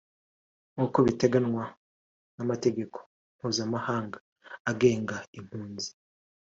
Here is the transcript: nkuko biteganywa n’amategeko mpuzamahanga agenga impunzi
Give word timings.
nkuko 0.73 0.97
biteganywa 1.05 1.63
n’amategeko 2.35 2.97
mpuzamahanga 3.37 4.17
agenga 4.71 5.15
impunzi 5.39 5.89